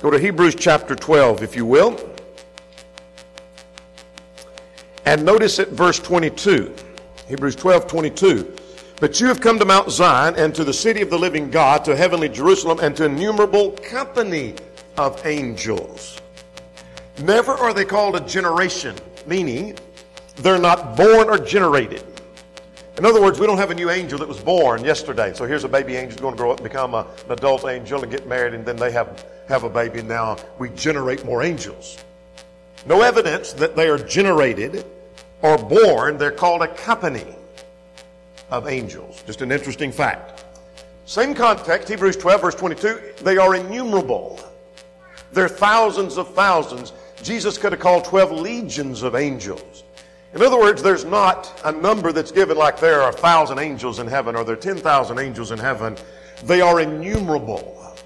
[0.00, 1.98] Go to Hebrews chapter 12, if you will.
[5.04, 6.74] And notice at verse 22.
[7.28, 8.56] Hebrews 12, 22.
[9.00, 11.84] But you have come to Mount Zion and to the city of the living God,
[11.84, 14.54] to heavenly Jerusalem, and to innumerable company
[14.96, 16.20] of angels.
[17.22, 18.94] Never are they called a generation,
[19.26, 19.76] meaning
[20.36, 22.04] they're not born or generated.
[22.96, 25.32] In other words, we don't have a new angel that was born yesterday.
[25.34, 28.00] So here's a baby angel going to grow up and become a, an adult angel
[28.00, 31.42] and get married, and then they have, have a baby, and now we generate more
[31.42, 31.98] angels.
[32.86, 34.84] No evidence that they are generated
[35.42, 36.18] or born.
[36.18, 37.26] They're called a company
[38.50, 39.22] of angels.
[39.26, 40.44] Just an interesting fact.
[41.06, 43.00] Same context, Hebrews 12, verse 22.
[43.22, 44.40] They are innumerable.
[45.32, 46.92] They're thousands of thousands.
[47.22, 49.84] Jesus could have called 12 legions of angels.
[50.34, 53.98] In other words, there's not a number that's given like there are a thousand angels
[53.98, 55.96] in heaven or there are 10,000 angels in heaven.
[56.42, 57.96] They are innumerable,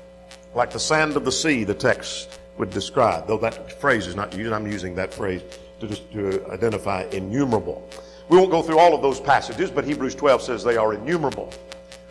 [0.55, 4.37] like the sand of the sea, the text would describe, though that phrase is not
[4.37, 4.53] used.
[4.53, 5.42] I'm using that phrase
[5.81, 7.88] to, just, to identify innumerable.
[8.29, 11.53] We won't go through all of those passages, but Hebrews 12 says they are innumerable.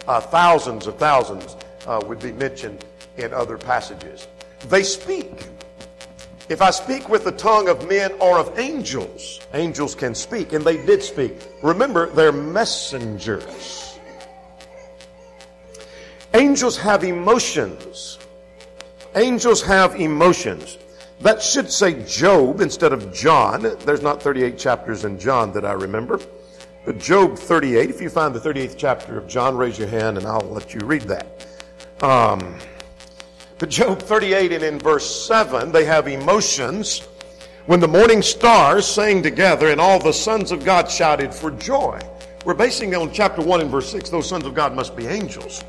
[0.07, 2.85] Uh, thousands of thousands uh, would be mentioned
[3.17, 4.27] in other passages.
[4.69, 5.47] They speak.
[6.49, 10.63] If I speak with the tongue of men or of angels, angels can speak, and
[10.63, 11.33] they did speak.
[11.61, 13.99] Remember, they're messengers.
[16.33, 18.17] Angels have emotions.
[19.15, 20.77] Angels have emotions.
[21.21, 23.63] That should say Job instead of John.
[23.79, 26.19] There's not 38 chapters in John that I remember.
[26.85, 30.27] But Job 38, if you find the 38th chapter of John, raise your hand and
[30.27, 31.45] I'll let you read that.
[32.01, 32.59] Um,
[33.57, 36.99] but Job 38 and in verse 7, they have emotions.
[37.65, 41.99] When the morning stars sang together and all the sons of God shouted for joy.
[42.45, 44.09] We're basing on chapter 1 and verse 6.
[44.09, 45.65] Those sons of God must be angels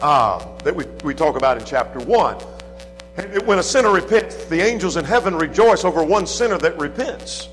[0.00, 2.55] uh, that we, we talk about in chapter 1.
[3.44, 7.48] When a sinner repents, the angels in heaven rejoice over one sinner that repents.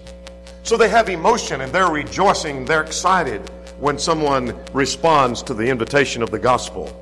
[0.63, 3.49] So they have emotion and they're rejoicing, they're excited
[3.79, 6.93] when someone responds to the invitation of the gospel.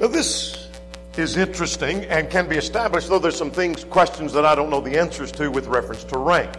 [0.00, 0.68] Now, this
[1.16, 4.80] is interesting and can be established, though there's some things, questions that I don't know
[4.80, 6.52] the answers to with reference to rank.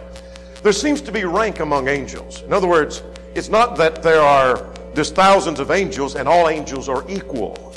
[0.62, 2.42] There seems to be rank among angels.
[2.42, 3.02] In other words,
[3.34, 7.74] it's not that there are just thousands of angels and all angels are equal.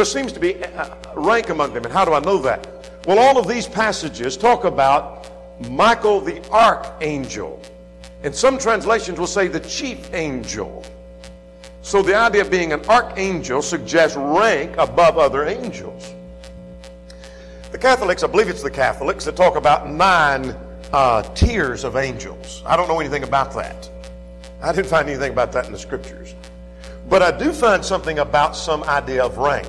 [0.00, 1.84] There seems to be uh, rank among them.
[1.84, 2.66] And how do I know that?
[3.06, 5.30] Well, all of these passages talk about
[5.68, 7.60] Michael the archangel.
[8.22, 10.86] And some translations will say the chief angel.
[11.82, 16.14] So the idea of being an archangel suggests rank above other angels.
[17.70, 20.56] The Catholics, I believe it's the Catholics, that talk about nine
[20.94, 22.62] uh, tiers of angels.
[22.64, 23.90] I don't know anything about that.
[24.62, 26.34] I didn't find anything about that in the scriptures.
[27.10, 29.68] But I do find something about some idea of rank.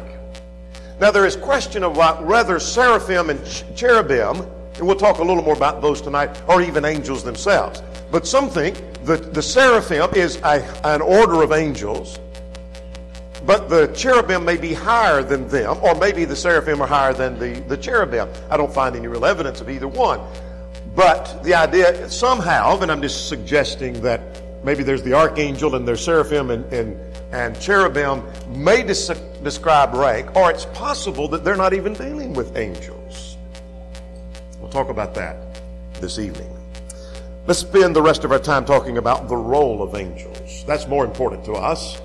[1.02, 3.44] Now, there is question about whether seraphim and
[3.76, 4.42] cherubim,
[4.76, 7.82] and we'll talk a little more about those tonight, or even angels themselves.
[8.12, 12.20] But some think that the seraphim is a, an order of angels,
[13.48, 17.40] but the cherubim may be higher than them, or maybe the seraphim are higher than
[17.40, 18.30] the, the cherubim.
[18.52, 20.22] I don't find any real evidence of either one.
[20.96, 24.22] But the idea, somehow, and I'm just suggesting that
[24.63, 27.00] maybe there's the archangel and there's seraphim and, and,
[27.32, 32.56] and cherubim may des- describe rank, or it's possible that they're not even dealing with
[32.58, 33.38] angels.
[34.60, 35.38] We'll talk about that
[36.00, 36.50] this evening.
[37.47, 40.63] Let's spend the rest of our time talking about the role of angels.
[40.65, 42.00] That's more important to us.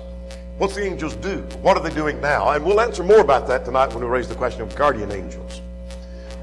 [0.57, 1.41] What's the angels do?
[1.61, 2.49] What are they doing now?
[2.49, 5.61] And we'll answer more about that tonight when we raise the question of guardian angels.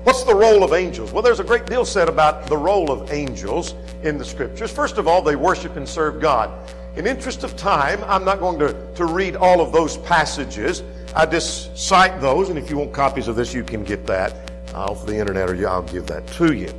[0.05, 1.13] What's the role of angels?
[1.13, 4.71] Well, there's a great deal said about the role of angels in the scriptures.
[4.71, 6.51] First of all, they worship and serve God.
[6.97, 10.83] In interest of time, I'm not going to, to read all of those passages.
[11.17, 14.35] I just cite those, and if you want copies of this, you can get that
[14.75, 16.71] off the internet or I'll give that to you.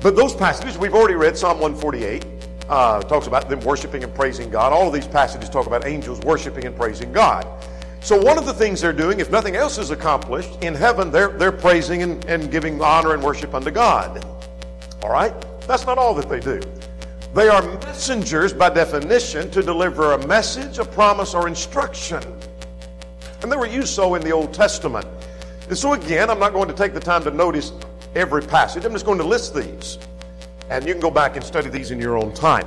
[0.00, 2.26] But those passages, we've already read Psalm 148,
[2.68, 4.72] uh, talks about them worshiping and praising God.
[4.72, 7.46] All of these passages talk about angels worshiping and praising God.
[8.00, 11.28] So one of the things they're doing, if nothing else is accomplished, in heaven they're,
[11.28, 14.24] they're praising and, and giving honor and worship unto God.
[15.02, 15.34] All right?
[15.66, 16.60] That's not all that they do.
[17.34, 22.22] They are messengers by definition to deliver a message, a promise, or instruction.
[23.42, 25.06] And they were used so in the Old Testament.
[25.68, 27.72] And so, again, I'm not going to take the time to notice
[28.14, 28.84] every passage.
[28.84, 29.98] I'm just going to list these.
[30.70, 32.66] And you can go back and study these in your own time.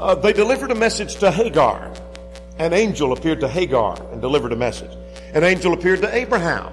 [0.00, 1.92] Uh, they delivered a message to Hagar.
[2.58, 4.90] An angel appeared to Hagar and delivered a message.
[5.34, 6.72] An angel appeared to Abraham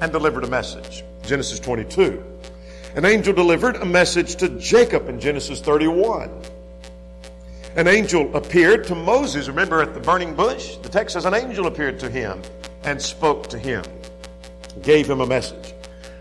[0.00, 1.04] and delivered a message.
[1.22, 2.22] Genesis 22.
[2.96, 6.30] An angel delivered a message to Jacob in Genesis 31.
[7.76, 9.48] An angel appeared to Moses.
[9.48, 10.76] Remember at the burning bush?
[10.78, 12.42] The text says an angel appeared to him
[12.82, 13.84] and spoke to him,
[14.82, 15.74] gave him a message.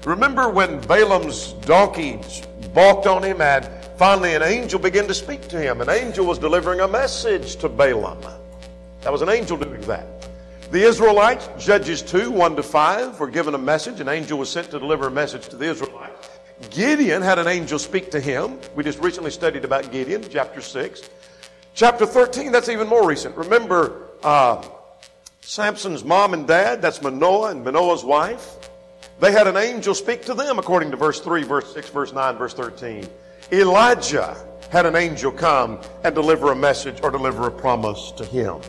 [0.05, 5.59] Remember when Balaam's donkeys balked on him and finally an angel began to speak to
[5.59, 5.81] him?
[5.81, 8.19] An angel was delivering a message to Balaam.
[9.01, 10.05] That was an angel doing that.
[10.71, 13.99] The Israelites, Judges 2, 1 to 5, were given a message.
[14.01, 16.29] An angel was sent to deliver a message to the Israelites.
[16.69, 18.59] Gideon had an angel speak to him.
[18.75, 21.09] We just recently studied about Gideon, chapter 6.
[21.73, 23.35] Chapter 13, that's even more recent.
[23.35, 24.63] Remember uh,
[25.41, 28.57] Samson's mom and dad, that's Manoah and Manoah's wife.
[29.19, 32.38] They had an angel speak to them according to verse 3, verse 6, verse 9,
[32.38, 33.07] verse 13.
[33.51, 34.38] Elijah
[34.69, 38.62] had an angel come and deliver a message or deliver a promise to him.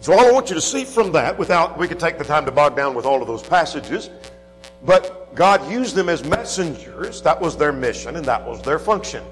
[0.00, 2.46] So all I want you to see from that, without we could take the time
[2.46, 4.08] to bog down with all of those passages,
[4.82, 7.20] but God used them as messengers.
[7.20, 9.22] That was their mission and that was their function.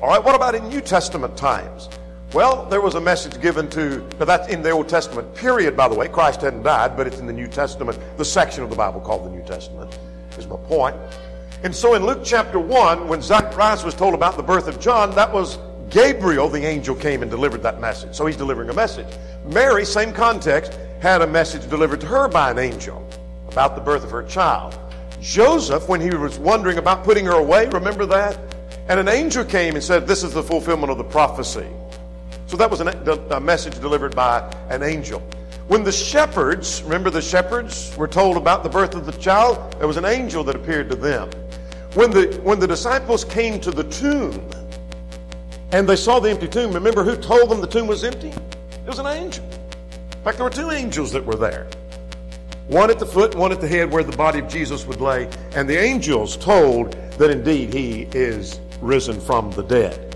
[0.00, 1.90] All right, what about in New Testament times?
[2.32, 5.88] Well, there was a message given to, but that's in the Old Testament period, by
[5.88, 6.08] the way.
[6.08, 9.26] Christ hadn't died, but it's in the New Testament, the section of the Bible called
[9.26, 9.98] the New Testament,
[10.38, 10.96] is my point.
[11.64, 15.14] And so in Luke chapter 1, when Zacharias was told about the birth of John,
[15.16, 15.58] that was
[15.90, 18.14] Gabriel, the angel, came and delivered that message.
[18.14, 19.06] So he's delivering a message.
[19.46, 23.06] Mary, same context, had a message delivered to her by an angel
[23.48, 24.78] about the birth of her child.
[25.20, 28.38] Joseph, when he was wondering about putting her away, remember that?
[28.88, 31.66] And an angel came and said, This is the fulfillment of the prophecy.
[32.46, 32.88] So that was an,
[33.30, 35.22] a message delivered by an angel.
[35.68, 39.86] When the shepherds, remember the shepherds were told about the birth of the child, there
[39.86, 41.30] was an angel that appeared to them.
[41.92, 44.48] When the, when the disciples came to the tomb
[45.72, 48.28] and they saw the empty tomb, remember who told them the tomb was empty?
[48.28, 49.44] It was an angel.
[49.44, 51.66] In fact, there were two angels that were there
[52.68, 55.28] one at the foot, one at the head, where the body of Jesus would lay.
[55.54, 60.14] And the angels told that indeed he is risen from the dead.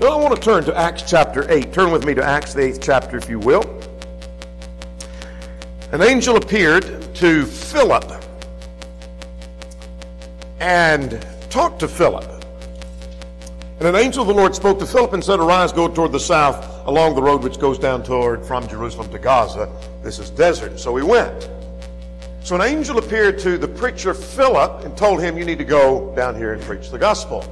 [0.00, 1.72] Now I want to turn to Acts chapter 8.
[1.72, 3.62] Turn with me to Acts, the 8th chapter, if you will.
[5.92, 8.24] An angel appeared to Philip
[10.60, 12.37] and talked to Philip.
[13.78, 16.18] And an angel of the Lord spoke to Philip and said, Arise, go toward the
[16.18, 19.70] south along the road which goes down toward from Jerusalem to Gaza.
[20.02, 20.80] This is desert.
[20.80, 21.48] So he went.
[22.42, 26.12] So an angel appeared to the preacher Philip and told him, You need to go
[26.16, 27.44] down here and preach the gospel.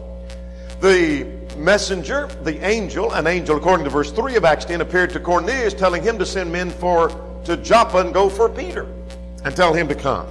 [0.81, 1.25] The
[1.57, 5.75] messenger, the angel, an angel, according to verse 3 of Acts 10, appeared to Cornelius,
[5.75, 7.09] telling him to send men for
[7.45, 8.87] to Joppa and go for Peter
[9.45, 10.27] and tell him to come.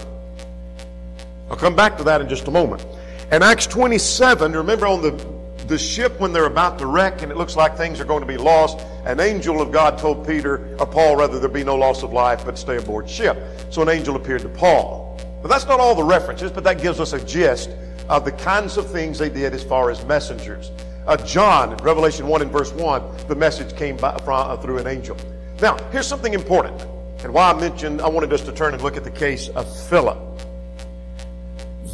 [1.49, 2.85] I'll come back to that in just a moment.
[3.31, 5.34] In Acts 27, remember on the
[5.67, 8.27] the ship when they're about to wreck and it looks like things are going to
[8.27, 12.03] be lost, an angel of God told Peter, or Paul rather, there be no loss
[12.03, 13.37] of life, but stay aboard ship.
[13.71, 15.19] So an angel appeared to Paul.
[15.41, 17.69] But that's not all the references, but that gives us a gist
[18.09, 20.71] of the kinds of things they did as far as messengers.
[21.07, 24.87] Uh, John, Revelation 1 and verse 1, the message came by, from, uh, through an
[24.87, 25.17] angel.
[25.61, 26.81] Now, here's something important.
[27.23, 29.87] And why I mentioned, I wanted us to turn and look at the case of
[29.87, 30.17] Philip.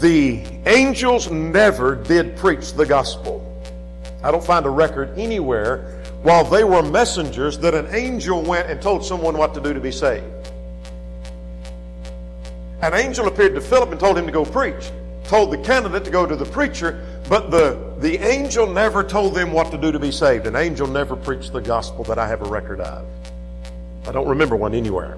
[0.02, 3.51] The angels never did preach the gospel.
[4.24, 8.82] I don't find a record anywhere while they were messengers that an angel went and
[8.82, 10.26] told someone what to do to be saved.
[12.82, 14.92] An angel appeared to Philip and told him to go preach,
[15.24, 19.52] told the candidate to go to the preacher, but the, the angel never told them
[19.52, 20.48] what to do to be saved.
[20.48, 23.06] An angel never preached the gospel that I have a record of.
[24.08, 25.18] I don't remember one anywhere.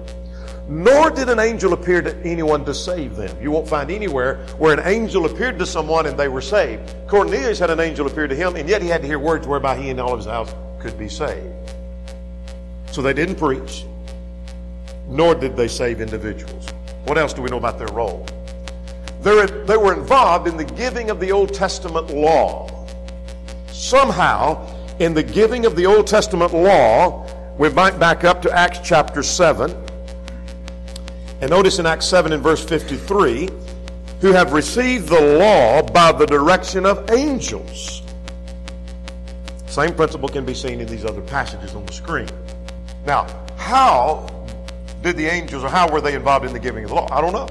[0.68, 3.36] Nor did an angel appear to anyone to save them.
[3.40, 6.94] You won't find anywhere where an angel appeared to someone and they were saved.
[7.06, 9.76] Cornelius had an angel appear to him, and yet he had to hear words whereby
[9.76, 11.54] he and all of his house could be saved.
[12.92, 13.84] So they didn't preach,
[15.06, 16.66] nor did they save individuals.
[17.04, 18.26] What else do we know about their role?
[19.20, 22.86] They're, they were involved in the giving of the Old Testament law.
[23.68, 24.66] Somehow,
[24.98, 27.26] in the giving of the Old Testament law,
[27.58, 29.83] we might back up to Acts chapter 7.
[31.44, 33.50] And notice in Acts 7 and verse 53
[34.22, 38.00] who have received the law by the direction of angels.
[39.66, 42.30] Same principle can be seen in these other passages on the screen.
[43.04, 43.26] Now,
[43.58, 44.26] how
[45.02, 47.08] did the angels or how were they involved in the giving of the law?
[47.12, 47.48] I don't know.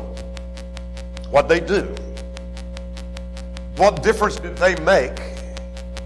[1.29, 1.83] What they do.
[3.75, 5.21] What difference did they make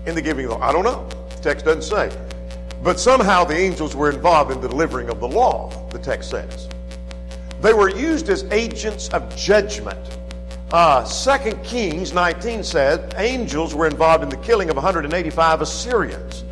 [0.06, 0.70] in the giving of the law?
[0.70, 1.08] I don't know.
[1.38, 2.12] The text doesn't say.
[2.84, 6.68] But somehow the angels were involved in the delivering of the law, the text says.
[7.62, 10.00] They were used as agents of judgment.
[10.72, 16.44] Uh, 2 Kings 19 said angels were involved in the killing of 185 Assyrians.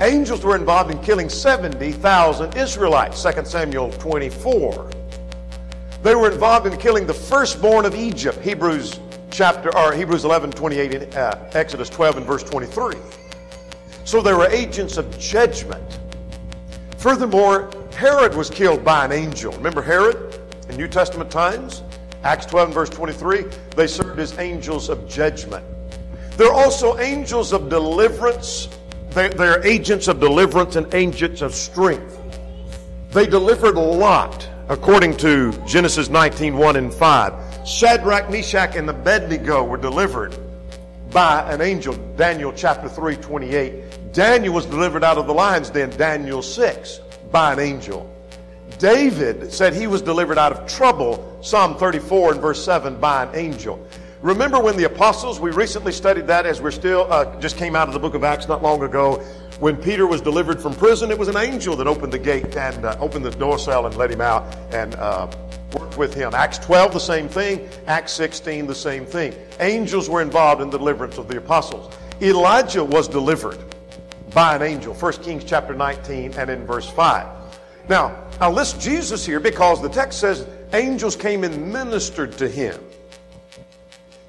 [0.00, 4.90] Angels were involved in killing 70,000 Israelites, 2 Samuel 24.
[6.02, 9.00] They were involved in killing the firstborn of Egypt, Hebrews
[9.30, 12.94] chapter or Hebrews 11, 28, uh, Exodus 12 and verse 23.
[14.04, 15.98] So they were agents of judgment.
[16.96, 19.52] Furthermore, Herod was killed by an angel.
[19.52, 20.37] Remember Herod
[20.68, 21.82] in New Testament times?
[22.24, 23.44] Acts 12 and verse 23,
[23.76, 25.64] they served as angels of judgment.
[26.36, 28.68] They're also angels of deliverance.
[29.10, 32.18] They're, they're agents of deliverance and agents of strength.
[33.10, 37.66] They delivered a Lot, according to Genesis 19, 1 and 5.
[37.66, 40.36] Shadrach, Meshach, and Abednego were delivered
[41.10, 41.94] by an angel.
[42.16, 44.12] Daniel chapter 3, 28.
[44.12, 47.00] Daniel was delivered out of the lion's den, Daniel 6,
[47.30, 48.10] by an angel.
[48.78, 53.34] David said he was delivered out of trouble, Psalm 34 and verse 7, by an
[53.34, 53.84] angel.
[54.22, 57.88] Remember when the apostles, we recently studied that as we're still, uh, just came out
[57.88, 59.16] of the book of Acts not long ago.
[59.58, 62.84] When Peter was delivered from prison, it was an angel that opened the gate and
[62.84, 65.28] uh, opened the door cell and let him out and uh,
[65.72, 66.32] worked with him.
[66.32, 67.68] Acts 12, the same thing.
[67.88, 69.34] Acts 16, the same thing.
[69.58, 71.92] Angels were involved in the deliverance of the apostles.
[72.22, 73.58] Elijah was delivered
[74.32, 74.94] by an angel.
[74.94, 77.26] 1 Kings chapter 19 and in verse 5.
[77.88, 82.78] Now, I'll list Jesus here because the text says angels came and ministered to him.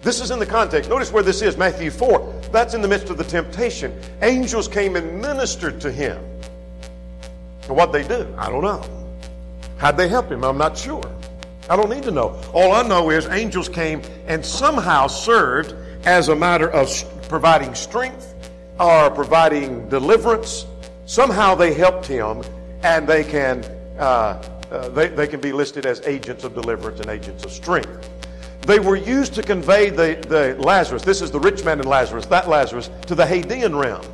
[0.02, 0.90] This is in the context.
[0.90, 2.42] Notice where this is Matthew 4.
[2.52, 4.00] That's in the midst of the temptation.
[4.22, 6.18] Angels came and ministered to him.
[7.64, 8.84] And what they do, I don't know.
[9.78, 10.44] How'd they help him?
[10.44, 11.04] I'm not sure.
[11.70, 12.42] I don't need to know.
[12.54, 16.90] All I know is angels came and somehow served as a matter of
[17.30, 18.34] providing strength
[18.80, 20.66] or providing deliverance.
[21.06, 22.42] Somehow they helped him
[22.82, 23.64] and they can,
[24.00, 24.42] uh,
[24.72, 28.10] uh, they, they can be listed as agents of deliverance and agents of strength.
[28.62, 32.26] They were used to convey the, the Lazarus, this is the rich man and Lazarus,
[32.28, 34.06] that Lazarus, to the Hadean realm.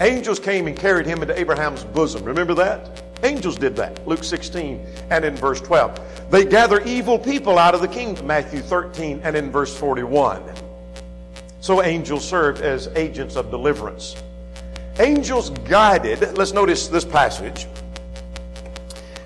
[0.00, 2.24] Angels came and carried him into Abraham's bosom.
[2.24, 3.02] Remember that?
[3.22, 4.06] Angels did that.
[4.06, 6.30] Luke 16 and in verse 12.
[6.30, 8.26] They gather evil people out of the kingdom.
[8.26, 10.42] Matthew 13 and in verse 41.
[11.60, 14.16] So angels served as agents of deliverance.
[14.98, 17.68] Angels guided, let's notice this passage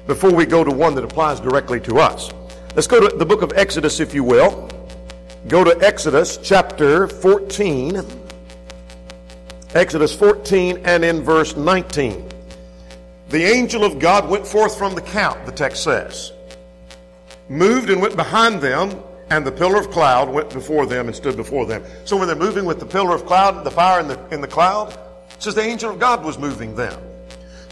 [0.07, 2.31] before we go to one that applies directly to us.
[2.75, 4.71] Let's go to the book of Exodus, if you will.
[5.49, 8.03] Go to Exodus chapter 14.
[9.75, 12.29] Exodus 14 and in verse 19.
[13.29, 16.33] The angel of God went forth from the camp, the text says,
[17.49, 21.37] moved and went behind them, and the pillar of cloud went before them and stood
[21.37, 21.83] before them.
[22.05, 24.47] So when they're moving with the pillar of cloud, the fire in the, in the
[24.47, 24.93] cloud,
[25.31, 27.01] it says the angel of God was moving them.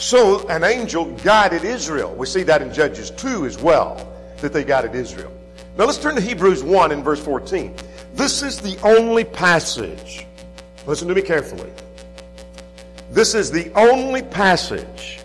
[0.05, 2.15] So an angel guided Israel.
[2.15, 4.07] We see that in Judges 2 as well,
[4.43, 5.33] that they guided Israel.
[5.79, 7.75] Now let's turn to Hebrews 1 in verse 14.
[8.13, 10.27] This is the only passage,
[10.87, 11.73] listen to me carefully.
[13.13, 15.21] This is the only passage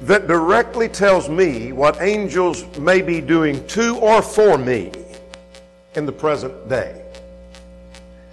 [0.00, 4.92] that directly tells me what angels may be doing to or for me
[5.94, 7.04] in the present day.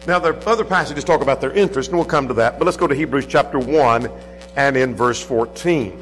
[0.07, 2.63] Now, there are other passages talk about their interest, and we'll come to that, but
[2.63, 4.09] let's go to Hebrews chapter 1
[4.57, 5.97] and in verse 14.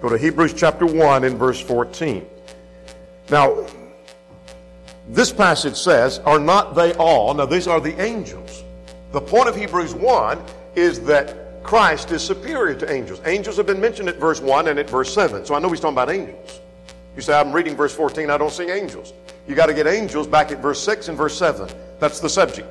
[0.00, 2.26] Go to Hebrews chapter 1 in verse 14.
[3.30, 3.66] Now,
[5.08, 7.32] this passage says, Are not they all?
[7.34, 8.64] Now, these are the angels.
[9.12, 10.42] The point of Hebrews 1
[10.74, 13.20] is that Christ is superior to angels.
[13.24, 15.46] Angels have been mentioned at verse 1 and at verse 7.
[15.46, 16.60] So I know he's talking about angels.
[17.16, 19.12] You say, I'm reading verse 14, I don't see angels.
[19.46, 21.68] You got to get angels back at verse 6 and verse 7.
[22.00, 22.68] That's the subject.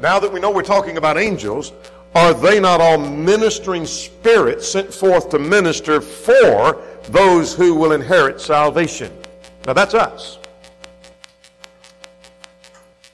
[0.00, 1.72] Now that we know we're talking about angels,
[2.14, 8.40] are they not all ministering spirits sent forth to minister for those who will inherit
[8.40, 9.12] salvation?
[9.66, 10.38] Now that's us.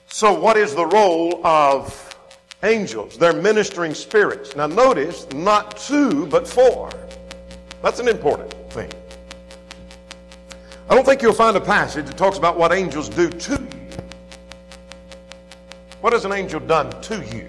[0.07, 2.15] So, what is the role of
[2.63, 3.19] angels?
[3.19, 4.55] They're ministering spirits.
[4.55, 6.89] Now, notice not to, but for.
[7.83, 8.91] That's an important thing.
[10.89, 13.67] I don't think you'll find a passage that talks about what angels do to you.
[16.01, 17.47] What has an angel done to you?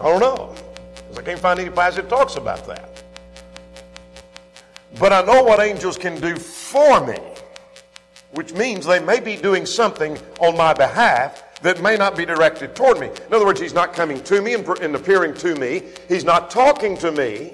[0.00, 0.54] I don't know,
[0.96, 3.02] because I can't find any passage that talks about that.
[4.98, 7.18] But I know what angels can do for me,
[8.32, 12.74] which means they may be doing something on my behalf that may not be directed
[12.74, 13.06] toward me.
[13.06, 15.82] In other words, he's not coming to me and, appearing to me.
[16.08, 17.52] He's not talking to me.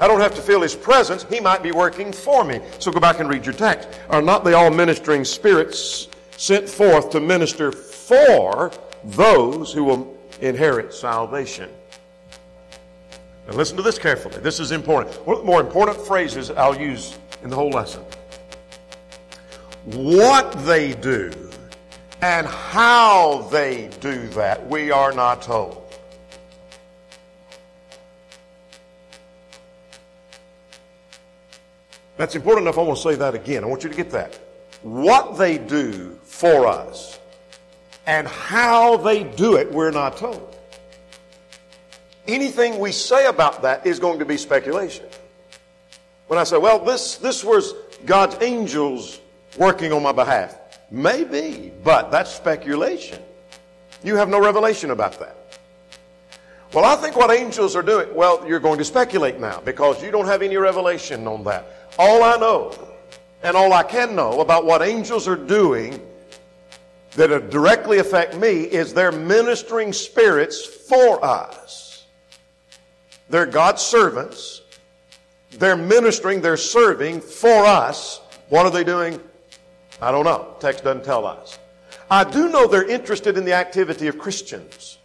[0.00, 1.24] I don't have to feel his presence.
[1.24, 2.60] He might be working for me.
[2.78, 3.88] So go back and read your text.
[4.10, 8.72] Are not they all ministering spirits sent forth to minister for
[9.04, 11.70] those who will inherit salvation.
[13.46, 14.38] Now, listen to this carefully.
[14.38, 15.14] This is important.
[15.26, 18.04] One of the more important phrases I'll use in the whole lesson.
[19.84, 21.32] What they do
[22.20, 25.84] and how they do that, we are not told.
[32.18, 32.76] That's important enough.
[32.76, 33.62] I want to say that again.
[33.62, 34.38] I want you to get that.
[34.82, 37.17] What they do for us
[38.08, 40.56] and how they do it, we're not told.
[42.26, 45.04] Anything we say about that is going to be speculation.
[46.26, 47.74] When I say, well, this, this was
[48.06, 49.20] God's angels
[49.58, 50.58] working on my behalf.
[50.90, 53.22] Maybe, but that's speculation.
[54.02, 55.36] You have no revelation about that.
[56.72, 60.10] Well, I think what angels are doing, well, you're going to speculate now because you
[60.10, 61.90] don't have any revelation on that.
[61.98, 62.72] All I know
[63.42, 66.00] and all I can know about what angels are doing
[67.12, 72.06] that directly affect me is they're ministering spirits for us.
[73.28, 74.62] They're God's servants.
[75.50, 78.20] They're ministering, they're serving for us.
[78.48, 79.20] What are they doing?
[80.00, 80.54] I don't know.
[80.60, 81.58] Text doesn't tell us.
[82.10, 84.98] I do know they're interested in the activity of Christians.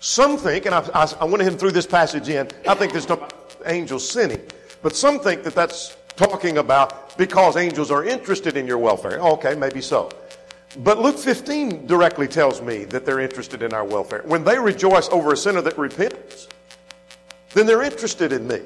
[0.00, 2.92] Some think, and I, I, I went ahead and threw this passage in, I think
[2.92, 3.26] there's no
[3.64, 4.42] angels sinning,
[4.82, 9.18] but some think that that's talking about because angels are interested in your welfare.
[9.18, 10.10] Okay, maybe so.
[10.78, 14.22] But Luke 15 directly tells me that they're interested in our welfare.
[14.26, 16.48] When they rejoice over a sinner that repents,
[17.54, 18.60] then they're interested in me.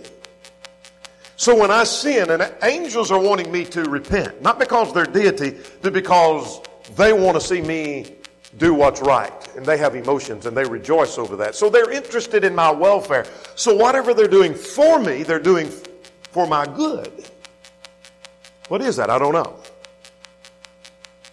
[1.37, 5.57] So when I sin, and angels are wanting me to repent, not because they're deity,
[5.81, 6.61] but because
[6.97, 8.17] they want to see me
[8.59, 9.33] do what's right.
[9.57, 11.55] And they have emotions and they rejoice over that.
[11.55, 13.25] So they're interested in my welfare.
[13.55, 15.71] So whatever they're doing for me, they're doing
[16.33, 17.31] for my good.
[18.69, 19.09] What is that?
[19.09, 19.60] I don't know.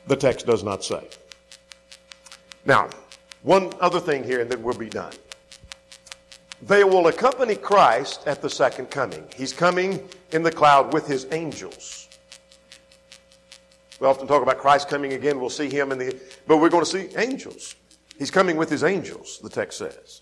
[0.08, 1.08] The text does not say.
[2.66, 2.90] Now,
[3.44, 5.14] one other thing here and then we'll be done.
[6.62, 9.26] They will accompany Christ at the second coming.
[9.36, 12.08] He's coming in the cloud with his angels.
[14.00, 15.40] We often talk about Christ coming again.
[15.40, 17.76] We'll see him in the, but we're going to see angels.
[18.18, 20.22] He's coming with his angels, the text says.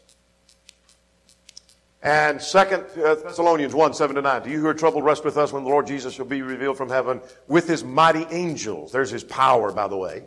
[2.06, 4.44] And second uh, Thessalonians 1, 7 to 9.
[4.44, 6.78] Do you who are troubled rest with us when the Lord Jesus shall be revealed
[6.78, 8.92] from heaven with his mighty angels?
[8.92, 10.24] There's his power, by the way.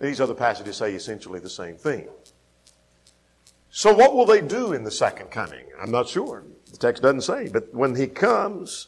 [0.00, 2.08] These other passages say essentially the same thing.
[3.70, 5.64] So what will they do in the second coming?
[5.80, 6.44] I'm not sure.
[6.70, 7.48] The text doesn't say.
[7.48, 8.86] But when he comes,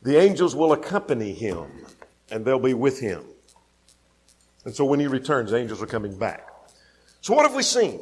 [0.00, 1.84] the angels will accompany him
[2.30, 3.24] and they'll be with him.
[4.64, 6.48] And so when he returns, angels are coming back.
[7.20, 8.00] So what have we seen?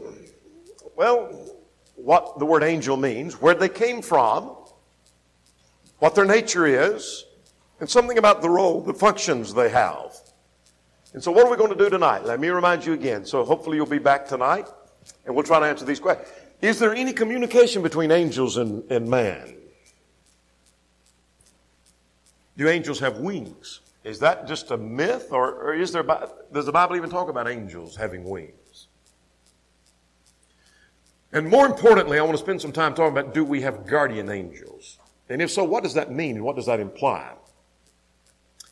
[0.94, 1.41] Well,
[2.02, 4.56] what the word angel means, where they came from,
[5.98, 7.24] what their nature is,
[7.80, 10.16] and something about the role, the functions they have.
[11.14, 12.24] And so what are we going to do tonight?
[12.24, 13.24] Let me remind you again.
[13.24, 14.66] So hopefully you'll be back tonight
[15.26, 16.28] and we'll try to answer these questions.
[16.60, 19.56] Is there any communication between angels and, and man?
[22.56, 23.80] Do angels have wings?
[24.04, 26.02] Is that just a myth or, or is there,
[26.52, 28.61] does the Bible even talk about angels having wings?
[31.32, 34.28] And more importantly, I want to spend some time talking about do we have guardian
[34.28, 34.98] angels?
[35.28, 37.32] And if so, what does that mean and what does that imply?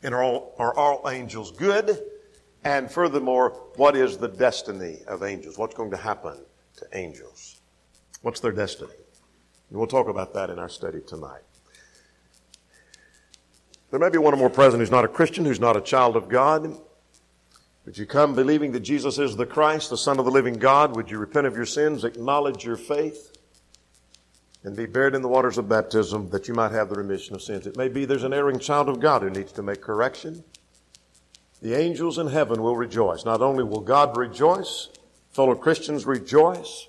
[0.03, 1.99] And are all, are all angels good?
[2.65, 5.57] And furthermore, what is the destiny of angels?
[5.57, 6.37] What's going to happen
[6.77, 7.61] to angels?
[8.21, 8.93] What's their destiny?
[9.71, 11.43] And we'll talk about that in our study tonight.
[13.91, 16.17] There may be one or more present who's not a Christian, who's not a child
[16.17, 16.79] of God.
[17.87, 20.95] Would you come believing that Jesus is the Christ, the Son of the living God?
[20.97, 23.33] Would you repent of your sins, acknowledge your faith,
[24.63, 27.43] and be buried in the waters of baptism that you might have the remission of
[27.43, 27.67] sins?
[27.67, 30.45] It may be there's an erring child of God who needs to make correction.
[31.63, 33.25] The angels in heaven will rejoice.
[33.25, 34.89] Not only will God rejoice,
[35.31, 36.87] fellow Christians rejoice,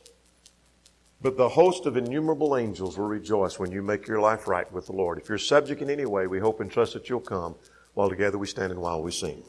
[1.21, 4.87] but the host of innumerable angels will rejoice when you make your life right with
[4.87, 5.19] the Lord.
[5.19, 7.55] If you're subject in any way, we hope and trust that you'll come
[7.93, 9.43] while together we stand and while we sing.